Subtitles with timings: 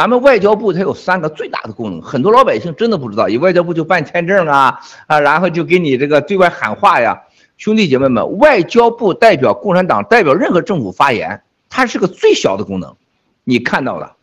[0.00, 7.20] 咱们外交部它有三个最大的功能，很多老百姓真的不知道，以外交部就办签证啊啊，然后就给你这个对外喊话呀。
[7.58, 12.96] 兄弟姐妹们，外交部代表共产党，代表任何政府发言，它是个最小的功能。
[13.44, 14.16] 你看到了，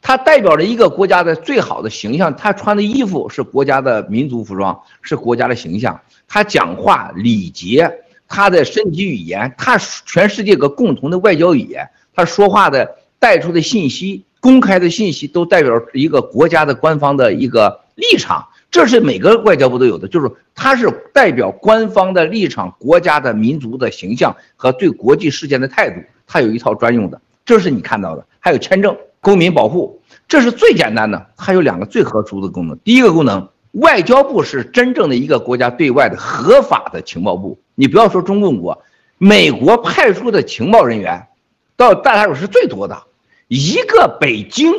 [0.00, 2.36] 它代表着一个国家的最好的形象。
[2.36, 6.00] 他穿的衣服是国家的民族服装，是国家的形象。
[6.28, 7.92] 他讲话礼节，
[8.28, 11.90] 他的身体语言，他全世界个共同的外交语言。
[12.14, 18.44] 他说话的带出的信息，公开的信息，都代表一个国家的官方的一个立场。
[18.72, 28.26] 这是每个外交部都有的，就是它是代表官方的立场、国家的民族的形象和对国际事件的态度，它有一套专用的，这是你看到的。
[28.40, 31.24] 还有签证、公民保护，这是最简单的。
[31.36, 32.76] 它有两个最特殊的功能。
[32.78, 37.56] 第一个功能，外交部是真正的一个国家对外的合法的情报部。
[37.76, 38.82] 你不要说中共国，
[39.18, 41.28] 美国派出的情报人员
[41.76, 43.00] 到大沙洲是最多的，
[43.54, 44.72] 一个北京，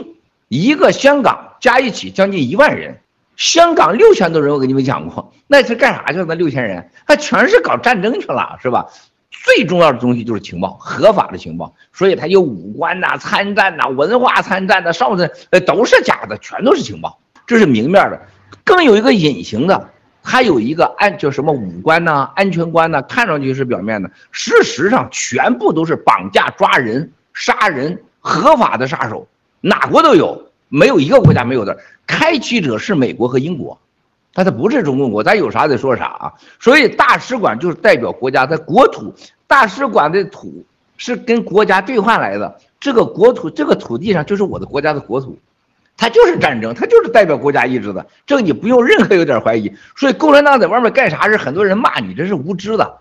[0.48, 2.98] 一个香港加一起将近一万人。
[3.36, 6.26] 香港六千多人，我跟你们讲过，那是干啥去了？
[6.28, 8.88] 那六千人，他全是搞战争去了，是吧？
[9.30, 11.72] 最重要的东西就是情报，合法的情报。
[11.92, 17.20] 所以他有武官呐、参战呐、文化参战呐、上层，呃，都是假的，全都是情报。
[17.46, 18.20] 这是明面的，
[18.64, 19.88] 更有一个隐形的，
[20.24, 29.28] 还有一个安叫什么武官呐、安全官呐，看上去是表面的，事实上全部都是绑架、抓人、杀人，合法的杀手，
[29.62, 30.42] 哪国都有。
[30.70, 33.78] 没有一个国家没有的，开启者是美国和英国，
[34.34, 36.34] 但它不是中共国，咱有啥得说啥啊。
[36.60, 39.14] 所以大使馆就是代表国家的国土，
[39.46, 40.66] 大使馆的土
[40.98, 45.38] 是跟国家兑换来的，这个国土这个土地上就是我的国家的国土，
[45.96, 49.72] 它就是战争，它就是代表国家意志的，这个你不用任何有点怀疑。
[49.96, 52.98] 所以共产党在外面干啥事，很多人骂你这是无知的，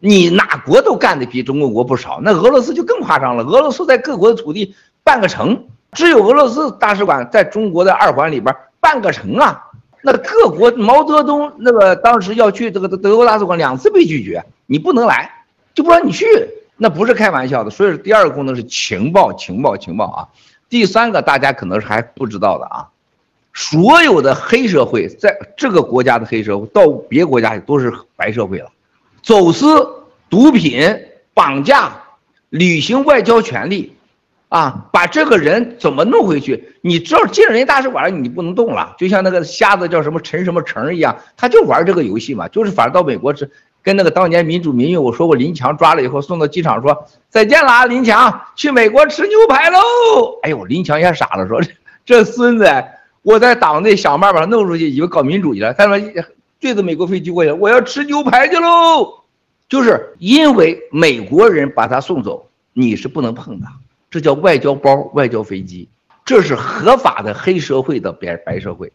[0.00, 5.66] 你哪国都干的比中国国不少，那俄罗斯就更夸张了，俄罗斯在各国的土地办个城。
[5.92, 9.62] 只有俄罗斯大使馆在中国的二环里边办个城啊，
[10.02, 15.30] 那各国毛泽东那个当时要去这个德国大使馆两次被拒绝，你不能来，
[15.72, 16.26] 就不让你去，
[16.76, 17.70] 那不是开玩笑的。
[17.70, 20.28] 所以说第二个功能是情报，情报，情报啊。
[20.68, 22.88] 第三个大家可能是还不知道的啊，
[23.52, 28.68] 所有的黑社会在这个国家的黑社会到别国家都是白社会了，
[29.24, 30.80] 走私、毒品、
[31.32, 31.90] 绑架、
[32.50, 33.90] 履行外交权利。
[34.50, 36.72] 啊，把这个人怎么弄回去？
[36.80, 38.94] 你知道进人大使馆，你不能动了。
[38.96, 42.46] 就像那个瞎子叫什么陈什么成一样，他就玩这个游戏嘛。
[42.46, 43.50] 就是反正到美国是
[43.82, 49.78] 跟那个当年民主民运，我说过林强抓了以后送到机场说再见了啊，林强去美国吃牛排喽。
[50.42, 51.60] 哎呦，林强也傻了，说
[52.04, 52.84] 这孙子
[53.22, 55.74] 我在党内想办法弄出去，以为搞民主去了。
[55.74, 55.98] 他说
[56.60, 59.20] 对着美国飞机过去，我要吃牛排去喽。
[59.68, 63.66] 就是因为美国人把他送走，你是不能碰的。
[64.10, 65.88] 这叫外交包、外交飞机，
[66.24, 68.92] 这是合法的黑社会的白白社会。